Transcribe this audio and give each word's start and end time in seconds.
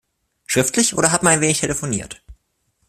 Schriftlich, 0.47 0.95
oder 0.97 1.11
hat 1.11 1.21
man 1.21 1.33
ein 1.33 1.41
wenig 1.41 1.59
telefoniert? 1.59 2.23